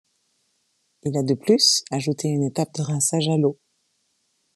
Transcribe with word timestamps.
Il 1.03 1.15
a 1.15 1.21
de 1.21 1.35
plus 1.35 1.83
ajouté 1.91 2.27
une 2.27 2.41
étape 2.41 2.73
de 2.73 2.81
rinçage 2.81 3.27
à 3.29 3.37
l'eau. 3.37 3.59